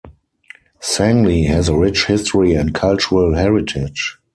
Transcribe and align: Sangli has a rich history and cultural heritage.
Sangli 0.79 1.45
has 1.47 1.69
a 1.69 1.75
rich 1.77 2.07
history 2.07 2.53
and 2.55 2.73
cultural 2.73 3.35
heritage. 3.35 4.17